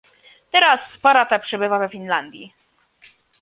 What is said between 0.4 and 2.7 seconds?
Teraz para ta przebywa w Finlandii